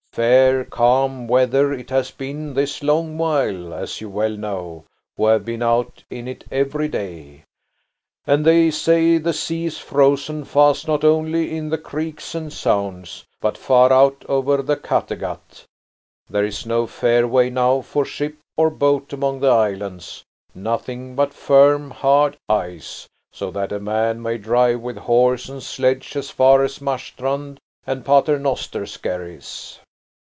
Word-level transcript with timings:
Fair, 0.13 0.65
calm 0.65 1.25
weather 1.25 1.71
it 1.71 1.89
has 1.89 2.11
been 2.11 2.53
this 2.53 2.83
long 2.83 3.17
while, 3.17 3.73
as 3.73 4.01
you 4.01 4.09
well 4.09 4.35
know, 4.35 4.83
who 5.15 5.25
have 5.27 5.45
been 5.45 5.63
out 5.63 6.03
in 6.09 6.27
it 6.27 6.43
every 6.51 6.89
day; 6.89 7.45
and 8.27 8.43
they 8.43 8.69
say 8.69 9.17
the 9.17 9.31
sea 9.31 9.63
is 9.63 9.77
frozen 9.77 10.43
fast 10.43 10.85
not 10.85 11.05
only 11.05 11.55
in 11.55 11.69
the 11.69 11.77
creeks 11.77 12.35
and 12.35 12.51
sounds, 12.51 13.23
but 13.39 13.57
far 13.57 13.93
out 13.93 14.25
over 14.27 14.61
the 14.61 14.75
Cattegat. 14.75 15.63
There 16.29 16.43
is 16.43 16.65
no 16.65 16.85
fairway 16.87 17.49
now 17.49 17.79
for 17.79 18.03
ship 18.03 18.35
or 18.57 18.69
boat 18.69 19.13
among 19.13 19.39
the 19.39 19.47
islands, 19.47 20.25
nothing 20.53 21.15
but 21.15 21.33
firm, 21.33 21.89
hard 21.89 22.35
ice, 22.49 23.07
so 23.31 23.49
that 23.51 23.71
a 23.71 23.79
man 23.79 24.21
may 24.21 24.37
drive 24.37 24.81
with 24.81 24.97
horse 24.97 25.47
and 25.47 25.63
sledge 25.63 26.17
as 26.17 26.29
far 26.29 26.65
as 26.65 26.81
Marstrand 26.81 27.59
and 27.87 28.03
Paternoster 28.03 28.85
Skerries." 28.85 29.79